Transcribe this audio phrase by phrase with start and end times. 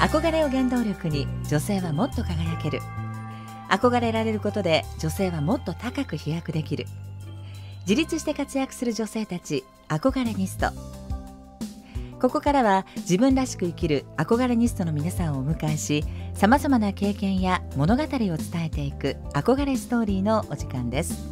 [0.00, 2.80] 憧れを原動力に女性はもっと輝ける。
[3.68, 6.86] 憧れられることで女性はもっと高く飛躍できる。
[7.82, 10.68] 自立して活躍する女性たち憧れニスト。
[12.18, 16.04] ここからは自分らしく生きる憧れニストの皆さんをお迎えし
[16.34, 21.29] さまざまな経験や物語を伝えていく憧れストーリーのお時間です。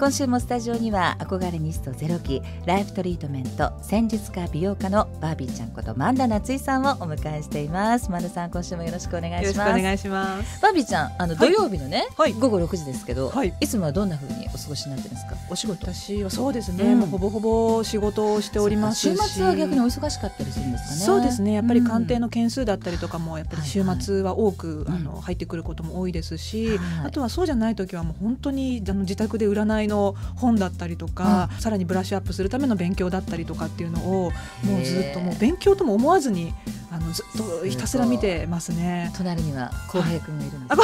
[0.00, 8.10] 今週もスタジオには憧れニストゼロ期ライフトリートメント戦術家美容家のバービーちゃんことマンダ夏井さんをお迎えしています。
[8.10, 9.78] マンダさん今週もよろしくお願いします。
[9.78, 10.62] お願いします。
[10.62, 15.36] バービーちゃんあの、土曜日のね、はい、午後6時ですけど、はい、いつもはどんな風にお過ごしになってるんですか？
[15.50, 20.96] お仕事私はそうですね、うん、もうほぼほぼ仕事をしております週末は逆にお忙しかったりするんですかね。
[20.96, 21.52] そうですね。
[21.52, 34.32] やっぱり鑑定の件数だったりとかもやっぱり週末は多く、はいはい、あの入ってくることも多いですし、あとはそうじゃない時はもう本当にあの自宅で占いの本だったりとか、うん、さらにブラッシュアップするための勉強だったりとかっていうのを
[34.64, 36.54] もうずっともう勉強とも思わずに
[36.90, 39.12] あのずっとひたすら見てますね。
[39.16, 40.80] 隣には浩平君がいるんです。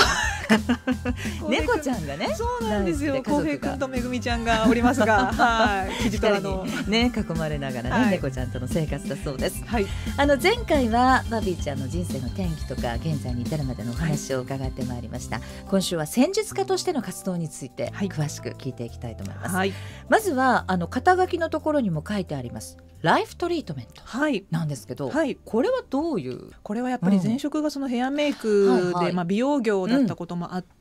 [1.48, 2.34] 猫ちゃんがね。
[2.34, 3.22] そうなんですよ。
[3.22, 6.02] 浩平君とめぐみちゃんがおりますが、 はい。
[6.02, 9.64] 記事のね囲まれながらね、はい、猫ちゃんとの生活だそうです。
[9.64, 9.86] はい。
[10.16, 15.36] あの前回はバビーちゃんの人生の転機とか現在に至るまでのお話を伺ってまいりました。
[15.36, 19.54] はい、今週は戦術家としての活動について詳しく聞いていきたいと思います。
[19.54, 19.72] はい。
[20.08, 22.76] まずはあの肩書きのところにも書いてあります。
[23.02, 24.02] ライフトリートメント
[24.50, 26.50] なんですけど、はい、これはどういう？
[26.62, 30.76] これはやっぱり前職がそのヘアメイクで、まあ、美容業だったこともあって。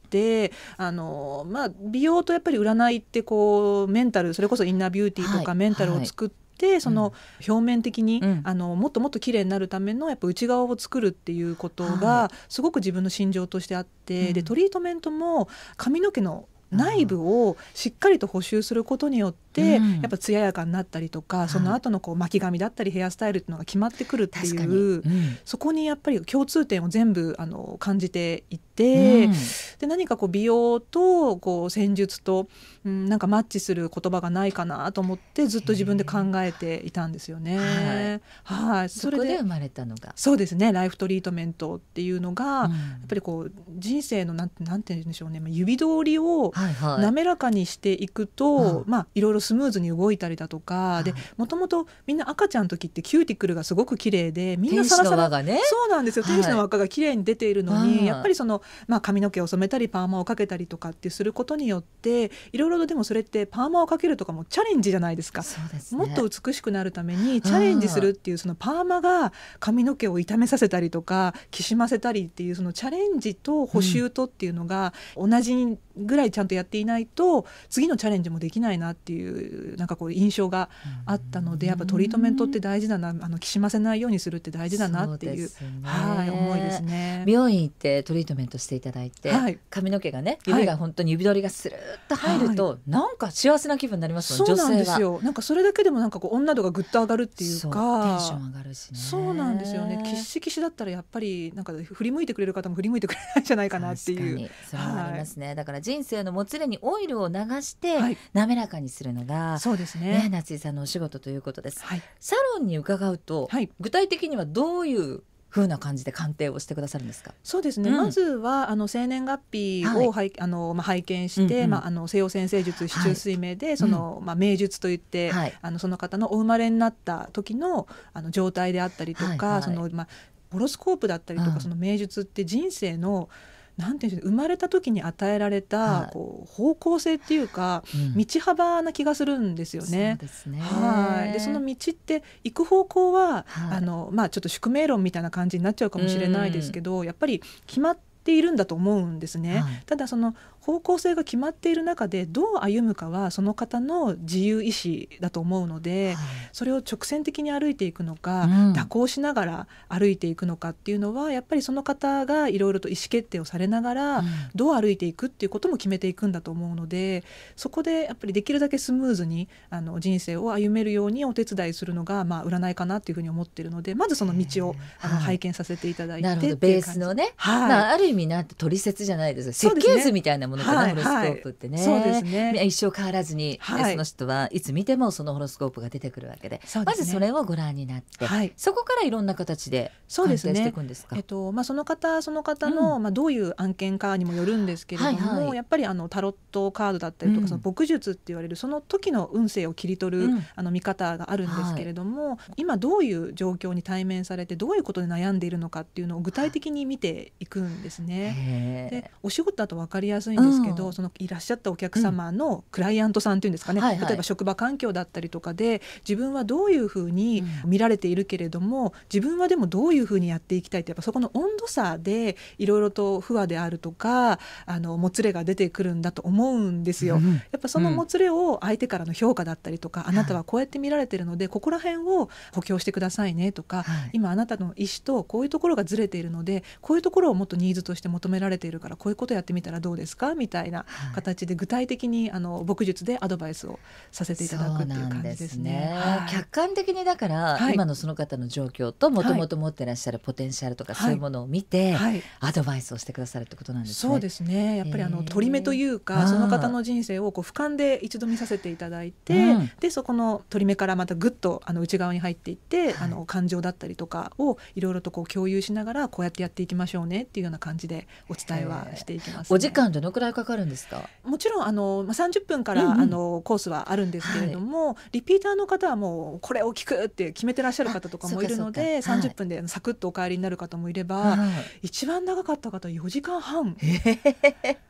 [0.78, 7.12] あのまあ、美容とやっぱり占いってこうメンタルそれこそインナービューティーとかメンタルを作って、その
[7.46, 29.32] 表面的に、うん、あのもっともっと綺麗になるためのやっぱ内側を作るっていうことがすごく自分の心情としてあって、でトリートメントも髪の毛の内部をしっかりと補修することによって、うん、やっぱ艶やかになったりとか、その後のこう巻き髪だったりヘアスタイルっていうのが決まってくるっていう、うん、そこにやっぱり共通点を全部あの感じていて、うん、
[29.80, 32.48] で何かこう美容とこう戦術と、
[32.84, 38.22] うん、なんかマッチする言葉がないかなと思ってずっと自分で考えていたんですよね。
[38.44, 40.14] はい、それで生まれたのが。
[40.16, 40.72] そうですね。
[40.72, 45.42] ライフトリートメントっていうのが、やっぱりこう人生のなんなんて言うんでしょうね。
[45.48, 56.26] 指通りを滑らかにしていくと、はいはい、まあいろいろスムーズに動いたりだとか、はい、でもともとみんな赤ちゃんの時ってキューティクルがすごく綺麗でみんなサラサラ、ね、そうなんですよ。
[56.26, 65.44] 天使の輪っかが綺麗に出ているのに、やっぱりその、まあ、髪の毛を染めたりパーマをかけたりとかってすることによっていろいろとでもそれってパーマをかけるとかもチャレンジじゃないですか。
[65.44, 65.58] す
[65.96, 80.70] ね、もっと美しくなるためにチャレンジするっていうそのパーマが髪の毛を傷めさせたりとかきしませたりっていうそのチャレンジと補修とっていうのが同じぐらいちゃんとやっていないと次のチャレンジもできないなっていうなんかこう印象が
[81.06, 85.50] あったのでやっぱトリートメントって大事だなあのきしませないようにするって大事だなっていう、ね、
[85.84, 87.24] はい思いですね。
[87.26, 91.80] 美容院行ってトリートメントしていただいて、はい、髪の毛がね指が本当に指取りがスルッ
[92.10, 95.20] と入ると、はい、なんか幸せな気分になりますそうなんですよ。
[95.24, 100.02] なんかそれだけでもなんかこう女度がぐっと上がるっていうかテンション上がるし、ね、そうなんですよね。
[100.04, 104.50] キッシキシだったらやっぱりなんか振り向いてくれる方も振り向いてくれないんじゃないかなっていう。
[104.70, 110.24] それもありますね、はい、だから人生のもつれにオイルを流して滑らかにするのが、そうですね。
[110.24, 111.84] ね夏井さんのお仕事ということです、
[112.20, 113.48] サロンに伺うと、
[113.80, 117.36] 具体的にはどういう風な感じで鑑定をしてくださるんですか？
[117.44, 117.92] そうですね。
[117.92, 130.08] うん、まずはあの生年月日を、はい、あのまあ拝見して、うんうん、まああの西洋先生術四柱推命で、はい、その、まあ命術といって、はい、あのその方のお生まれになった時のあの状態であったりとか、はいはい、そのまあ
[130.52, 133.30] ホロスコープだったりとか、その命術って人生の
[133.78, 137.84] なんていうんでしょう生まれた時に与えられた、こう方向性っていうか、
[138.16, 140.18] 道幅な気がするんですよね。
[140.60, 141.34] はい。
[141.34, 149.64] でその道って行く方向は、あのまあちょっと宿命論みたいな感じになっちゃうかもしれないですけど、やっぱり決まっているんだと思うんですね。
[149.86, 150.36] ただその
[150.66, 164.26] 方向性が決まっている中でどう歩むかはその方の自由意志だと思うので、はい、それを直線的に歩いていくのか、うん、蛇行しながら歩いていくのかっていうのはやっぱりその方がいろいろと意思決定をされながら、うん、
[164.56, 167.24] どう歩いていくっていうことも決めていくんだと思うので
[167.56, 177.70] そこでやっぱりできるだけスムーズにあの人生を歩めるようにお手伝いするのが、まあ、占いかなっていうふうに思っているのでまずその道をあの、拝見させていただいてベースのね、はい。
[177.70, 179.54] まあ、ある意味な取説じゃないです。
[179.54, 182.66] 設計図みたいなものかな、ね、ホロスコープってね,、そうですね。
[182.66, 191.16] 一生変わらずに、はい、その人はいつ見てもそのホロスコープが出てくるわけで、ね、まずそれをご覧になって、はい、そこからいろんな形で鑑定していくんですか？
[191.16, 208.90] えっとまあ、その方その方の、うん、まあ、どういう案件かにもよるんですけれども、はいはい、やっぱりあのタロットカードだったりとか、うん、その牧術って言われるその時の運勢を切り取る、うん、あの見方があるんですけれども、はい、今どういう状況に対面されてどういうことで悩んでいるのかっていうのを具体的に見ていくんですね。
[208.92, 227.20] でお仕事だと分かりやすいんですけど、そのいらっしゃったお客様のクライアントさんっていうんですかね、はいはい、例えば職場環境だったりとかで自分はどういうふうに見られているけれども、自分はでもどういうふうにやっていきたいってやっぱそこの温度差でいろいろと不和であるとかあのもつれが出てくるんだと思うんですよ。
[227.52, 240.35] やっぱそのもつれを相手からの評価だったりとか、うん、あなたはこうやって見られてるのでここら辺を補強してくださいねとか、はい、今あなたの意思とこういうところがずれているのでこういうところをもっとニーズとして求められているからこういうことやってみたらどうですか？
[240.36, 243.80] みたいな形で具体的にあの牧術でアドバイスを
[244.12, 245.48] させていただくっていう感じですね。
[245.48, 245.92] すね。
[245.94, 251.96] はい、客観的にだから、はい、今のその方の状況ともともと持ってらっしゃるポテンシャルとかそういうものを見て、
[252.40, 254.12] アドバイスをしてくださるってことなんですね。
[254.12, 254.78] そうですね。
[254.78, 271.10] やっぱりあの取り目というか、その方の人生をこう俯瞰で一度見させていただいて、うん、でそこの取り目からまたぐっとあの内側に入っていって、はい、あの感情だったりとかをいろいろとこう共有しながらこうやってやっていきましょうねっていうような感じでお伝えはしていきます、ね、お時間どのくらいかかるんですか？
[271.24, 281.36] もちろんあの、まあ、30分から、うんうん、あのコースはあるんですけれども、はい、リピーターの方はもうこれを聞くって決めてらっしゃる方とかもいるので30分でサクッとお帰りになる方もいれば、は
[281.82, 283.78] い、一番長かった方4時間半。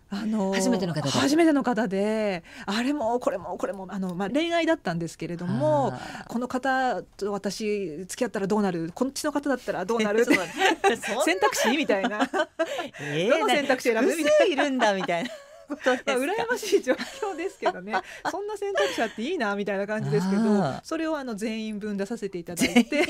[0.09, 5.93] あの初めての方初めての方であれもこれもこれもあの、まあ、恋愛だったんですけれども
[6.27, 8.91] この方と私付き合ったらどうなる？
[8.93, 10.23] こっちの方だったらどうなる？
[11.25, 11.75] 選択肢？
[11.75, 12.29] みたいな、
[13.01, 14.13] えー、どの選択肢選ぶ？
[14.47, 15.29] いるんだみたいな。
[16.05, 17.93] まあ、羨ましい状況ですけどね。
[18.29, 20.41] そんな選択肢あっていいなみたいな感じですけど
[20.83, 23.05] それをあの全員分出させていただいて。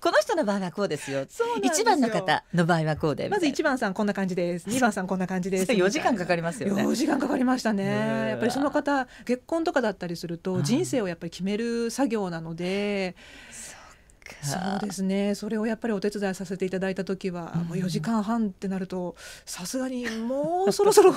[0.00, 1.26] この人の場合はこうですよ。
[1.62, 4.68] 一番の方の場合はこうでまず一番さんこんな感じです。
[4.68, 5.72] 二番さんこんな感じです。
[5.72, 6.84] 4時間かかりますよね。
[6.84, 8.28] 4時間かかりましたね。
[8.30, 13.16] やっぱりその方結婚とかだったりすると人生をやっぱり決める作業なので。
[14.42, 15.34] そうですね。
[15.34, 21.12] それをやっぱりお手伝いさせていただいた時は、もう4時間半ってなるとさすがにもうそろそろ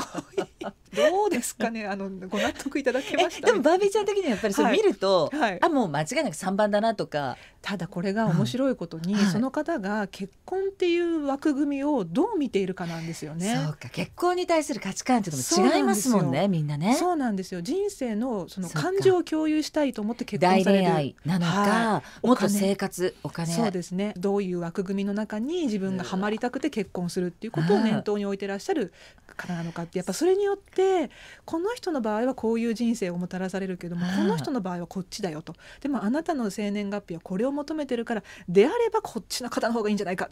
[0.96, 1.86] どうですかね？
[1.86, 3.48] あのご納得いただけました？
[3.48, 5.42] でもバービーちゃん的にはやっぱりそれ見ると、はい。
[5.42, 7.38] はい、あもう間違いなく3番だなとか。
[7.62, 13.62] ただこれが面白いことに、うんはい、その方が結婚っていう枠組みをどう見ているかなんですよね。
[13.66, 13.90] そうか。
[13.90, 16.96] 結婚に対する価値観っていうのも違いますもんねみんなね。
[16.96, 17.62] そうなんですよ。
[17.62, 23.54] 人生のその感情を共有したいと思って結婚される大恋愛なのか、はい、もっと生活お金。
[23.54, 24.14] そうですね。
[24.16, 28.94] どういう枠組みの中に自分がはまりたくて結婚するっていうことを念頭に置いてらっしゃる
[29.36, 31.10] 方なのかってやっぱそれによって
[31.46, 35.56] この人の場合はこういう人生をもたらされるけどもこの人の場合はこっちだよと。
[35.82, 40.30] でもあなたの生年月日はこれを求めてるからであればこっちの方の方がいいんじゃないか。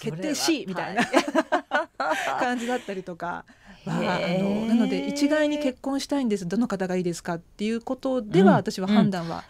[0.00, 1.04] 決定しみたいな、
[2.38, 3.44] 感じだったりとか。
[3.86, 6.46] はあのなので一概に結婚したいんです。
[6.46, 9.44] どの方がいいですかっていうことでは、私は判断は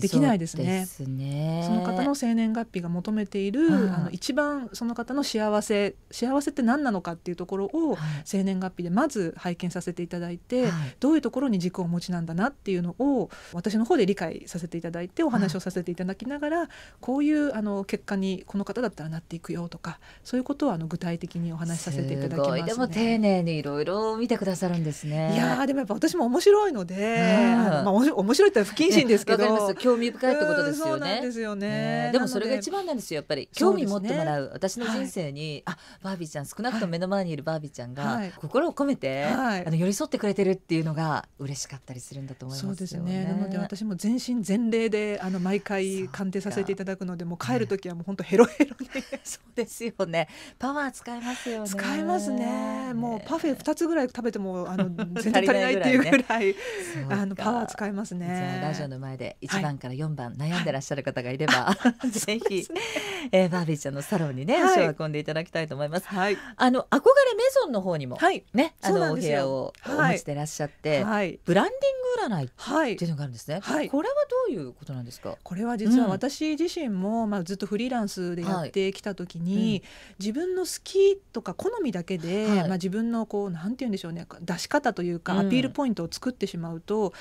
[0.00, 0.86] できないですね。
[0.86, 10.66] その方の生年月日が求めている、あの一番その方の幸せ幸せって何なのかっていうところを、生年月日でまず拝見させていただいて、
[11.00, 16.68] どういうところに軸をお持ちなんだなっていうのを私の方で理解させていただいてお話をさせていただきながら、
[17.00, 25.34] こういうあの結果にこの方だったらなっていくよとかそういうことをあの具体的にお話しさせていただきます、ね、でも丁寧にいろいろ見てくださるんですね。
[25.34, 27.18] いやでもやっぱ私も面白いので、
[27.56, 31.20] あまあ面白いって不謹慎ですけど、興味深いってことですよね。
[31.22, 33.16] ですよね、でもそれが一番なんですよ。
[33.18, 34.50] やっぱり興味持ってもらう。
[34.52, 43.24] 私の人生に、あバービーちゃん少なくとも目の前にいるバービーちゃんが、心を込めて、あの寄り添ってくれてるっていうのが嬉しかったりするんだと思いますそうですね。
[43.24, 50.28] なので私も全身全霊であの毎回鑑定させていただくので、もう帰る時はもう本当ヘロヘロで、 そうですよね。
[50.58, 51.68] パワー使いますよね。
[51.68, 52.92] 使いますね。
[52.94, 54.90] もうパフェ二つぐらい食べてもあの
[55.20, 56.54] 全然足りないっていうぐらい
[57.08, 58.26] あのパワー使いますね。
[58.26, 61.74] じゃあラジオの前で一番から四番悩んでらっしゃる方がいれば、
[62.10, 62.68] ぜひ、
[63.32, 66.06] えー、バービーちゃんのサロンにね、足を運んでいただきたいと思います。
[66.08, 67.00] はい、あの憧れ
[67.36, 73.60] メゾンの方にも、はい、ねあのお部屋をお持ちでいらっしゃって、はい、ブランディング占いっていうのがあるんですね。
[73.62, 74.14] はい、これは
[74.48, 75.38] どういうことなんですか？
[75.42, 79.82] これは実は私自身も、まあずっとフリーランスでやってきた時に、
[80.18, 84.26] 自分の好きとか好みだけで、まあ自分のこうなんて言うんでしょうね。
[84.42, 87.12] 出し方というかアピールポイントを作ってしまうと、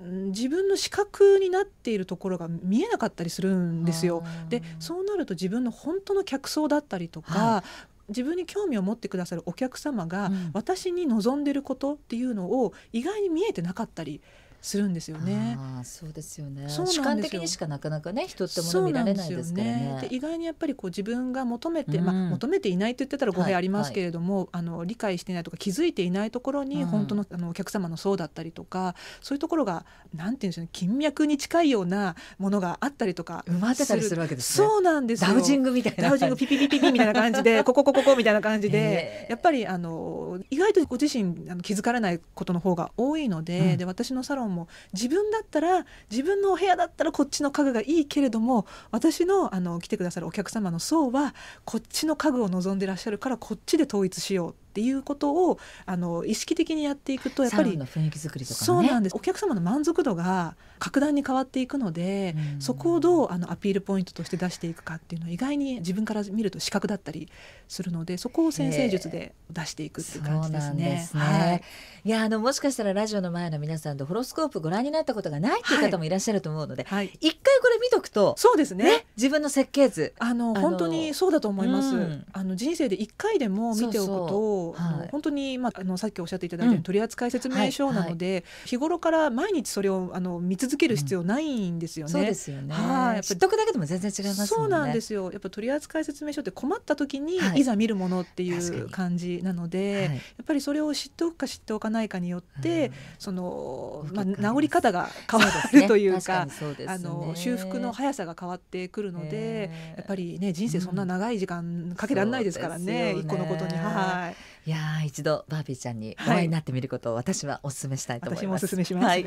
[0.00, 4.24] 自分の視覚になっているところが見えなかったりするんですよ。
[4.48, 7.88] でそうなると自分の本当の客層だったりとか、はい。
[8.08, 14.20] 自分に興味を持ってくださるお客様が、私に望んでることっていうのを意外に見えてなかったり
[14.66, 15.56] するんですよね。
[15.78, 16.68] あそうですよね。
[16.68, 19.98] 主観的にしかなかなかね人ってもの見られないですからね。
[20.02, 24.46] で、ね、意外にやっぱりこう自分が求めて、うん、まあ求めていないと言ってたら語弊ありますけれども、はい。
[24.46, 51.34] はい、あの理解していないとか気づいていないところに本当の,、あのお客様の層だったりとかそういうところがなんていうんでしょうね金脈に近いようなものがあったりとか埋まってたりするわけです、ね、そうなんですダウジングみたいなダウジングピピピピピみたいな感じで こここここみたいな感じでやっぱりあの意外とご自身あの気づかれないことの方が多いのでうん、で私のサロンも自分だったら自分のお部屋だったらこっちの家具がいいけれども私のあの来てくださるお客様の層は
[51.64, 54.54] こっちの家具を望んでらっしゃるからこっちで統一しよう。
[54.76, 59.16] っていうことをあの意識的にやっていくとやっぱり雰囲気作りとか、ね、そうなんです。
[59.16, 67.28] お客様の満足度が格段に変わっていくので、うん、そこをどうあのアピールポイントとして出していくかっていうのは意外に自分から見ると視覚だったり
[67.68, 71.06] するのでそこを先生術で出していくっていう感じですね。
[71.08, 71.22] すね。
[71.22, 71.62] はい、
[72.04, 76.10] いやあのもしかしたらラジオの前の皆さんとホロスコープご覧になったことがないっていう方もい。
[76.10, 81.96] らっしゃると思うので、はい、一回これ見とくとそうですね、ね、自分の設計図あの本当にそうだと思います。
[81.96, 92.12] うん、あの人生で一回でも見ておくとはい、本当にまあ、あのさっきおっしゃっていただいたように、取扱説明書なので、はいはい、日頃から毎日それをあの見続ける必要ないんですよね。
[92.12, 92.74] そうですよね。
[92.74, 95.30] はい、やっぱ知っとくだけでも全然違います、ね、そうなんですよ。
[95.32, 106.46] やっぱ取扱説明書って困った時に、い、ざ見るものっていう感じなので、やっぱりそれを知っておくか知っておかないかによって、そのまあ治り方が変わるというか、
[106.86, 113.74] あの修復の速さが変わってくるので、やっぱりね人生そんな長い時間かけられないですからね、一個のことに。
[113.74, 114.55] はい。
[114.66, 118.66] いや一度バービーちゃんにお会いになってみることを私はお勧めしたいと思います。
[118.66, 119.24] はい、私もお勧めします、はい、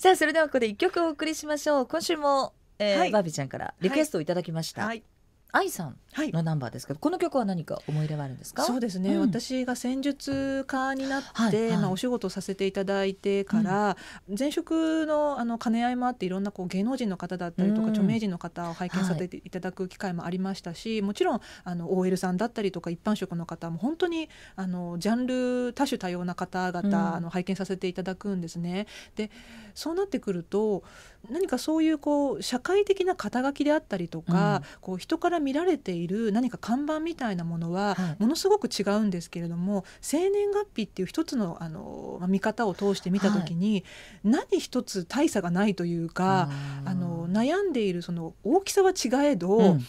[0.00, 1.86] さあそれではここで一曲お送りしましょう。
[1.86, 4.86] 今週も、えー、はい、バービーちゃんからリクエストをいただきました。
[4.86, 5.02] はい
[5.50, 8.64] 愛さんのナンバーですけど、はい、この曲は何か思い入れはあるんですか？
[8.64, 13.96] そうですね、うん、私が戦術家になって、はいはい、まあ、お仕事させていただいてから、
[14.28, 28.86] うん、前職のあの兼ね合いもあっていろんなこう芸能人の方だったりとか、うん、著名人の方を拝見させていただく機会もありましたし、もちろんあの OL さんだったりとか一般職の方も本当にあのジャンル多種多様な方々、あの拝見させていただくんですね。
[29.14, 29.30] で
[29.74, 30.82] そうなってくると
[31.30, 43.84] 何かそういうこう社会的な肩書きであったりとか、こう人から見られている何か看板みたいなものはものすごく違うんですけれども、はい、生年月日っていう一つのあの、まあ、見方を通して見た時に、はい、
[44.24, 46.50] 何一つ大差がないというか
[46.84, 49.86] あの悩んでいるその大きさは違えど、うん。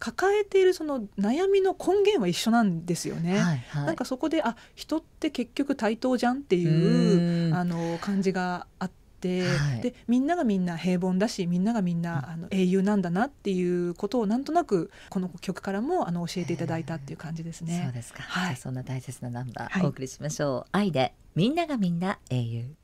[0.00, 3.38] 抱えているその悩みの根源は一緒なんですよね。
[3.38, 17.82] はいはい、なんかそこであ人って結局対等じゃんっていうあの感じがあって。、はい、でみんながみんな平凡だしみんながみんな、うん、あの英雄なんだなっていうことをなんとなくこの曲からもあの教えていただいたっていう感じですね。
[17.84, 20.68] そうですか、はい、そんな大切なナンバーお送りしましょう。
[20.72, 22.74] 愛でみんながみんな英雄。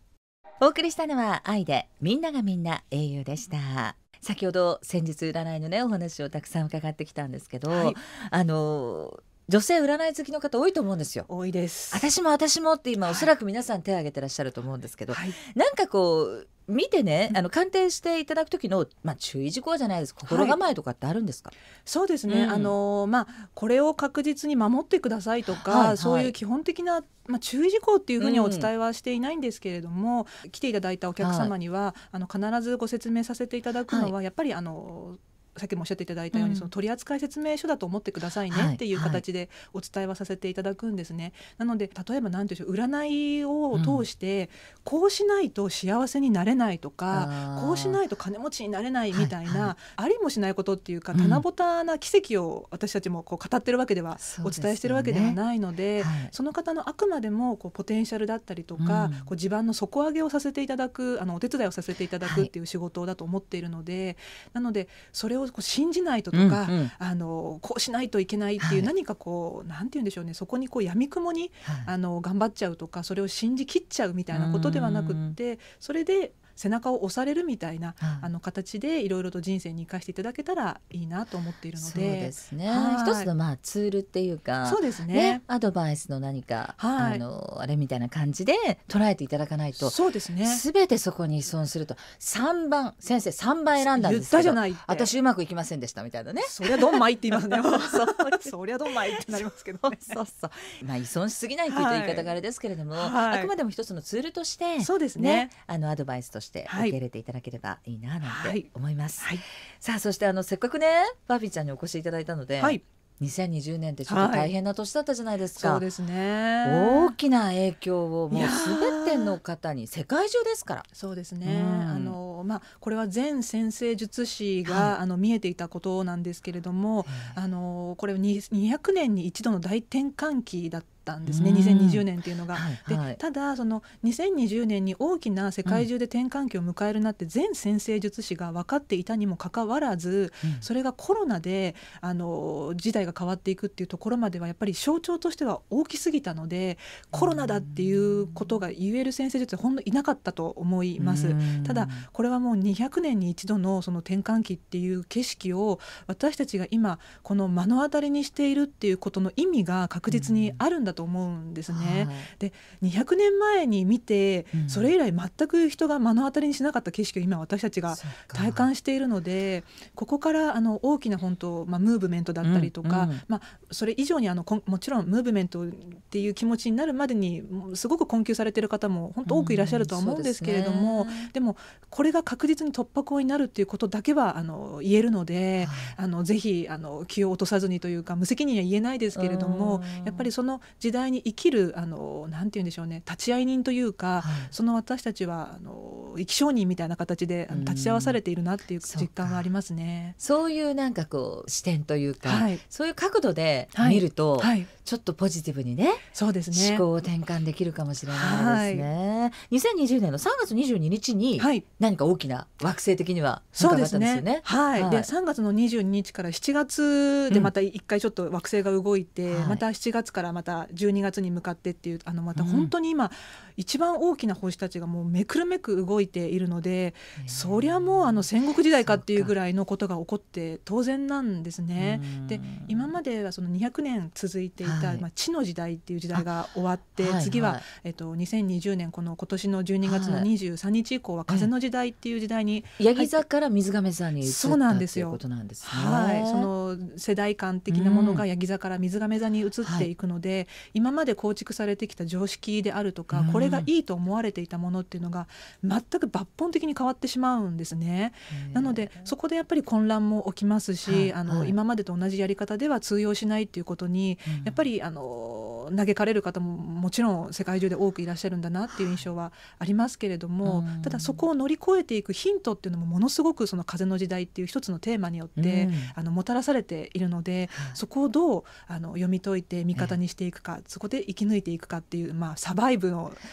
[0.60, 3.96] お送りしたのは愛でみんながみんな英雄でした。
[4.22, 7.94] 先ほど先日占いのねお話をたくさん伺ってきたんですけど、はい、
[8.30, 11.24] あの女性占い好きの方多いと思うんですよ。
[11.28, 11.94] 多いです。
[11.94, 20.16] 私も私もって今、おそらく皆さん手を挙げてらっしゃると思うんですけど、はい、なんかこう見てね、あの鑑定していただく時のまあ注意事項じゃないです。
[20.16, 21.50] 心構えとかってあるんですか？
[21.50, 22.42] はい、そうですね。
[22.42, 35.18] うん、あのまあこれを確実に守ってくださいとか、はいはい、そういう基本的なまあ注意事項っていうふうにお伝えはしていないんですけれども、うん、来ていただいたお客様には、はい、あの必ずご説明させていただくのは、やっぱりあの
[35.56, 41.24] さっきもおっしゃっていただいたように、うん、その取扱説明書だと思ってくださいねっていう形でお伝えはさせていただくんですね。
[41.24, 44.50] はいなので例えば何でしょう占いを通して、
[44.84, 64.16] こうしないと幸せになれないとか、こうしないと金持ちになれないみたいな、はいはい、ありもしないことっていうか棚ぼたな奇跡を私たちもこう語ってるわけでは、お伝えしてるわけではないので、はい、その方のあくまでもこうポテンシャルだったりとか、こう地盤の底上げをさせていただくあのお手伝いをさせていただくっていう仕事だと思っているので、
[64.52, 70.34] なのでそれをこう信じないととか、うんうん、あのこうしないといけないっていう、何かこうなんて言うんでしょうね。
[70.34, 71.50] そこにこう闇雲に、
[71.86, 81.90] あの頑張っちゃうとかそれを信じきっちゃうみたいなことではなくってそれで背中を押されるみたいな、あの形でいろいろと人生に生かしていただけたらいいなと思っているので。
[81.92, 82.70] そうですね、
[83.06, 88.54] 一つのまあツールっていうかそうですね、ね、アドバイスの何か、はい、あのあれみたいな感じで
[88.88, 90.46] 捉えていただかないとそうですね。
[90.46, 91.96] 全てそこに依存すると。
[92.20, 94.54] 3番先生3番選んだんですけど
[94.86, 96.42] 私うまくいきませんでしたみたいなね。
[96.48, 97.58] そりゃどんまいって言いますね。
[98.40, 100.84] そりゃどんまいってなりますけど、ね、そうそう。
[100.84, 109.38] まあ依存しすぎないという言い方があれですけれども、はい、あくまでも一つのツールとしてそうですね、ね、あのアドバイスとして受け入れていただければいいななんて思います、はい、
[109.80, 110.86] さあそしてあのせっかくね
[111.26, 112.82] バービーちゃんにお越しいただいたので、はい。
[113.22, 116.66] 2020年ってちょっと大変な年だったじゃないですか、はい、そうですね。
[116.68, 118.68] 大きな影響をもうす
[119.04, 120.82] べての方に世界中ですから。
[120.92, 132.56] そうですね、うん、あのまあこれは全先生術師が、はい、あの見えていたことなんですけれどもあのこれ200年に一度の大転換期だったったんですね、うん、2020年っていうのが。
[132.56, 146.78] はいはい、でただその2020年に大きな世界中で転換期を迎えるなって全先生術師が分かっていたにもかかわらず、うん、それがコロナであの時代が変わっていくっていうところまではやっぱり象徴としては大きすぎたので
[147.10, 151.34] コロナだっていうことが言える先生術ほんのいなかったと思います。
[151.64, 161.78] ただこれはもう200年に一度のその転換期っていう景色を私たちが今この目の当たりにしているっていうことの意味が確実にあるんだと思うんですね。
[161.78, 167.94] はい、で200年前に見て、うん、それ以来全く人が目の当たりにしなかった景色を今私たちが
[168.28, 169.62] 体感しているので
[169.94, 175.70] ここからあの大きな本当、まあ、ムーブメントだったりとか、うんうん、まあ、それ以上にあのもちろんムーブメントっ
[176.10, 177.42] ていう気持ちになるまでに
[177.74, 181.56] すごく困窮されている方も本当多くいらっしゃるとは思うんですけれども、うんでね、でも
[181.90, 200.14] これが確実に突破口になるっていうことだけはあの言えるので、はい、あのぜひあの気を落とさずにというか無責任には言えないですけれども、やっぱりその時代に生きるあのなんて言うんでしょうね立ち会い人というか、はい、その私たちはあの生き証人みたいな形で立ち会わされているなっていう実感がありますね。
[200.16, 206.76] そういうなんかこう視点というか、はい、そういう角度で見ると、はい、ちょっとポジティブにねそうですね。
[206.76, 209.20] 思考を転換できるかもしれないですね。
[209.20, 211.40] はい、2020年の3月22日に
[211.80, 214.22] 何か大きな惑星的には変化があったんですよね。
[214.22, 223.10] ねはい、はい、で3月の22日から7月でまた一回ちょっと惑星が動いて、うん、また7月からまた12月に向かってっていうあのまた本当に今、
[223.56, 226.94] 一番大きな星たちがもうめくるめく動いているので、
[227.26, 232.00] そりゃもうあの戦国時代かっていうぐらいのことが起こって当然なんですね。
[232.28, 245.10] で今まではその200年続いていた、はい、まあ、地の時代っていう時代が終わって、次は、えっと、2020年この今年の12月の23日以降は風の時代っていう時代に、ヤギ座から水亀座に移ったそうなんですよ。
[245.10, 245.68] ことなんですね。
[245.70, 255.28] はい、その世代間的なものがヤギ座から水亀座に移っていくので、今まで構築されてきた常識であるとか、これがいいと思われていたものっていうのが
[255.64, 258.12] 全く抜本的に変わってしまうんですね。
[258.52, 283.12] なのでそこでやっぱり混乱も起きますし、はい、あの、はい、今までと同じやり方では通用しないっていうことに、うん、やっぱりあの嘆かれる方ももちろん世界中で多くいらっしゃるんだなっていう印象はありますけれども、ただそこを乗り越えていくヒントっていうのもものすごくその風の時代っていう一つのテーマによって、うん、あのもたらされているので、そこをどうあの読み解いて味方にしていくか、そこで生き抜いていくかっていう、まあ、サバイブの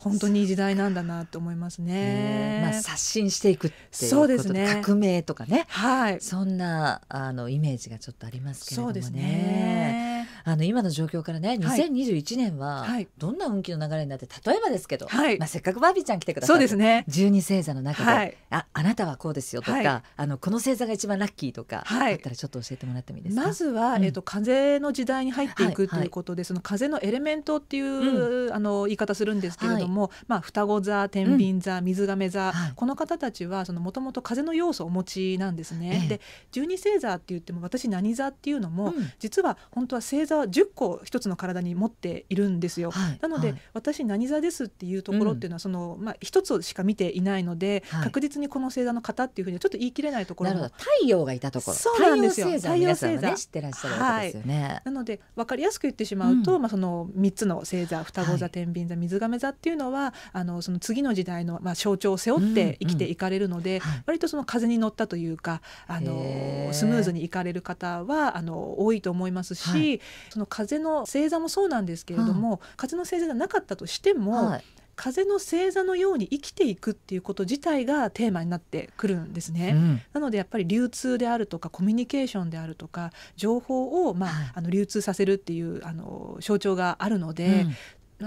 [0.00, 2.60] 本当に時代なんだなと思いますね。
[2.62, 4.80] まあ、刷新していくっていうそうですね。
[4.82, 8.94] 革命とかね、はい、そんなあのイメージがちょっとありますけれどもね。
[8.94, 10.26] そうですね。
[10.44, 12.86] あの今の状況からね2021年は
[13.18, 17.04] どんな運気の流れになって例えばですけど、はい、まあ、せっかくバービーちゃん来てくださそうですね。
[17.08, 23.42] 12星座の中で、はい、ああなたはこうですよとか、はい、あのこの星座が一番ラッキーとか、はい、あったらちょっと教えてもらってもいいですか？
[23.42, 29.89] まずは、うん、えーと、風の時代に入っていくということで、その風のエレメントっていう、うん、あの言い方するんですけれども、
[30.26, 36.02] まあ、双子座天秤座、水亀座、この方たちはもともと風の要素をお持ちなんですね。
[36.06, 36.20] えで
[36.52, 42.90] 12星座って言っても私何座っていうのも、うん、実は本当は星座は10個一つの体に持っているんですよ。
[42.90, 51.76] はい、なので、はい、私何座ですっていうところっていうのは、そのまあ一つしか見ていないので、はい、確実にこの星座の方っていうふうにはちょっと言い切れないところも太陽がいたところ。
[51.76, 52.48] そうなんですよ。
[52.50, 54.82] 太陽星座、ね、知ってらっしゃるわけですよね。
[54.84, 74.64] なので分かりやすく言ってしまうと、うん、まあその3つの星座双子座天秤座水亀座っていうのはあのその次の時代のまあ象徴を背負って生きていかれるので、うんうん、割とその風に乗ったというかあのスムーズにいかれる方はあの多いと思いますし、その風の星座もそうなんですけれども、風の星座がなかったとしても、はい、
[75.00, 87.64] 風の星座のように生きていくっていうこと自体がテーマになってくるんですね、うん、なのでやっぱり流通であるとかコミュニケーションであるとか情報を、まあ、はい、あの流通させるっていうあの象徴があるので、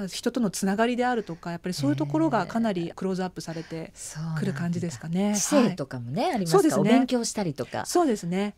[0.08, 3.94] 人とのつながりであるとかやっぱりそういうところがかなりクローズアップされて
[4.38, 5.36] くる感じですかね。
[5.36, 7.86] 知性とかもね、はい、ありますか、ね、お勉強したりとか。
[7.86, 8.56] そうですね。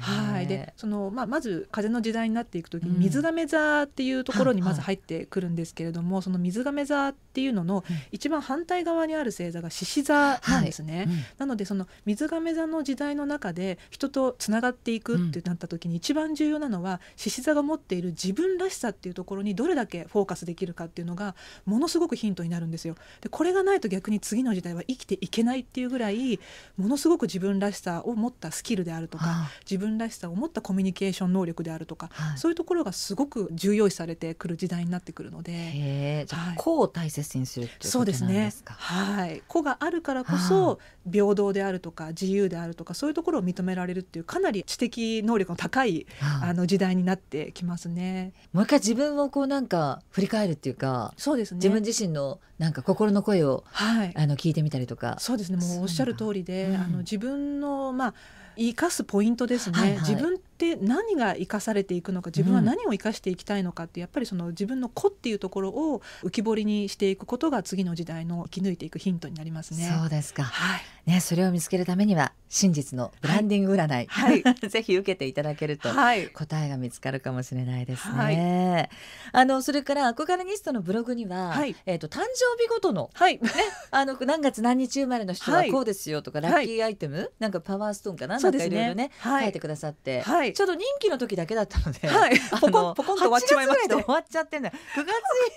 [0.00, 10.98] はい、でその、まあ、まず風の時代になっていく時に水亀座っていうところにまず入ってくるんですけれども、うんはい、その水亀座っていうのの一番反対側にある星座が獅子座なんですね。
[10.98, 21.34] はいうん、なのでその水亀座の時代の中で人とつながっていくってなった時に一番重要なのは獅子座が持っている自分らしさっていうところにどれだけフォーカスできるかっていうのが
[21.66, 22.94] ものすごくヒントになるんですよ。
[23.20, 26.38] でこれがないと逆に次の時代は生きていけないっていうぐらい
[26.76, 38.74] ものすごく自分らしさを持ったスキルであるとか自分らしさを持ったコミュニケーション能力であるとか、はい、そういうところがすごく重要視されてくる時代になってくるので、じゃあ、個を大切にするっていうことですか？
[38.74, 40.78] はい、個があるからこそ
[41.10, 46.06] 平等であるとか自由であるとかそういうところを認められるっていうかなり知的能力の高い
[46.42, 48.32] あの時代になってきますね。
[48.52, 51.56] もう一回自分をこうなんか振り返るっていうか、そうですね。
[51.56, 55.16] 自分自身のなんか心の声を、はい、あの聞いてみたりとか。
[55.18, 55.58] そうですね。
[55.58, 58.14] もうおっしゃる通りで、うん、あの自分のまあ
[58.58, 69.88] 生かすポイントですね、はいはい、自分って何が生かされていくのか自分は何を生かしていきたいのかって、やっぱりその自分の子っていうところを浮き彫りにしていくことが次の時代の生き抜いていくヒントになりますね。
[70.00, 70.80] そうですか、はい。
[71.08, 78.14] ね、それを見つけるためには真実のブランディング占い、はい、 ぜひ受けていただけると、答えが見つかるかもしれないですね。
[78.14, 78.90] はい、
[79.32, 83.50] あのそれから憧れニストのブログには、はい、えっ、ー、と誕生日ごとの、はい、ね、
[83.90, 93.96] あの何月何日生まれの人はこうですよとか、ラッキーアイテム、なんかパワーストーンかな、なんかいろいろね、書いてくださって、ちょうど任期の時だけだったので、はい、 ポコンポコンと終わっちまいました。
[93.96, 94.70] 終わっちゃってんだ。
[94.70, 95.08] 9月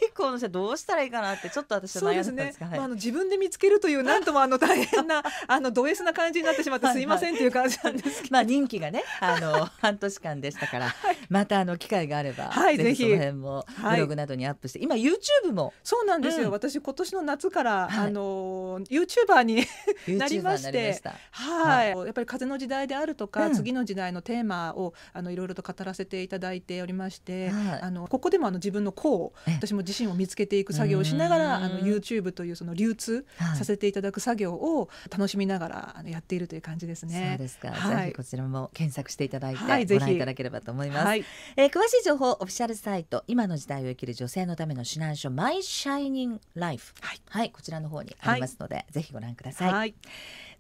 [0.05, 2.77] 以降の人はどうしたらいいかなってちょっと私は悩んでたんですが、ね。
[2.77, 15.73] まあ、あの自分で見つけるというなんともあの大変な あのド S な感じになってしまってすいませんっていう感じなんですけど、まあ任期がねあの半年間でしたから、はい、またあの機会があれば、はい、ぜひその辺もブログなどにアップして、今 YouTube も。
[15.83, 19.65] そうなんですよ、うん、私今年の夏から、はい、あの YouTuber に
[20.17, 21.01] なりまして
[21.31, 24.80] はい、やっぱり風の時代であるとか、うん、次の時代のテーマを
[25.13, 33.25] あのいろいろと語らせていただいておりまして、はい、あのここでもあの自分の個を私も自身を見つけていく作業をしながらあの YouTube というその流通
[33.57, 37.29] させていただく作業を楽しみながらあのやっているという感じですね。
[37.31, 41.05] そうですか、はい、ぜひこちらも検索していただいて、はい、ご覧いただければと思います。
[41.05, 46.93] はい、えー、詳しい情報オフィシャルサイト今の時代を生きる女性のための指南書マイシャイニングライフ。
[47.29, 49.95] はい、こちらの方にありますので、ぜひご覧ください。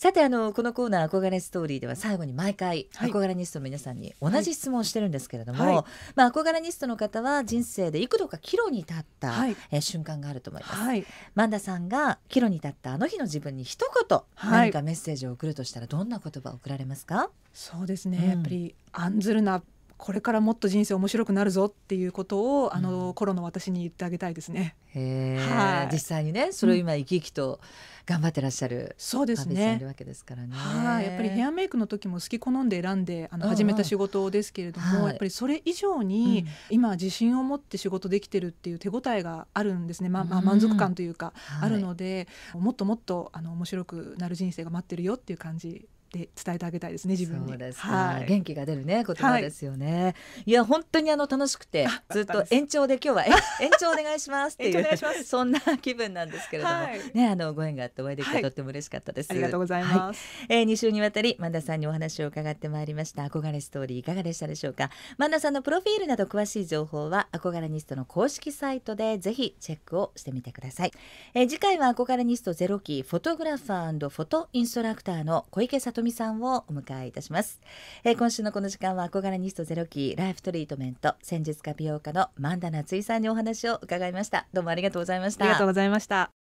[0.03, 5.85] はいさてあのこのコーナー憧れストーリーでは最後に毎回、憧れニストの皆さんに同じ質問をしてるんですけれども、はい、
[6.15, 17.29] まあ憧れニストの方は人生で幾度か岐路に立った、はい、え瞬間があると思います、はい、マンダさんが岐路に立ったあの日の自分に一言、何かメッセージを送るとしたらどんな言葉を送られますか？
[17.53, 19.61] そうですね、うん、やっぱり案ずるな
[20.01, 24.75] これからもっと人生面白くなるぞっていうことをあの、うん、頃の私に言ってあげたいですね。
[24.95, 27.59] はい、実際にねそれを今生き生きと
[28.07, 29.75] 頑張ってらっしゃる、そうですね。
[29.75, 30.55] いるわけですからね。
[30.55, 40.09] はい、やっぱりヘアメイクの時も好き好んで選んであの始めた仕事ですけれども、やっぱりそれ以上に、今自信を持って仕事できてるっていう手応えがあるんですね。
[40.09, 47.51] まあ、まあ満足感というか、あるので、もっともっとあの面白くなる人生が待ってるよっていう感じで伝えてあげたいですね自分に。
[47.51, 50.03] はい、元気が出るね言葉ですよね。
[50.03, 50.13] はい、
[50.45, 53.25] いや本当にあの楽しくてずっと延長で今日は
[53.61, 59.31] 延長お願いしますっていうそんな気分なんですけれども、はい、ねあのご縁があってお会いできてとっても嬉しかったです。
[59.31, 60.25] ありがとうございます。
[60.47, 64.89] はい、えー、2週にわたり万田さんにお話を伺ってまいりました憧れストーリーいかがでしたでしょうか？
[65.17, 70.91] 万田さんのプロフィールなど詳しい情報は憧れニストの公式サイトでぜひチェックをしてみてください。
[71.33, 77.61] えー、次回は憧れニストゼロ期フォトグラファーフォトインストラクターの小池さとみさんをお迎えいたします、
[78.03, 84.47] えー、今週のこの時間は憧れニストゼロ期ライフトリートメント戦術家美容家のマンダナツイさんにお話を伺いました。
[84.51, 85.45] どうもありがとうございました。
[85.45, 86.40] ありがとうございました。